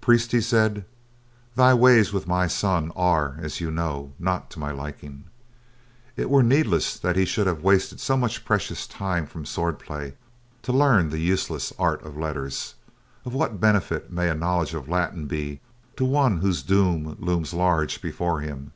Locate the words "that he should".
7.00-7.48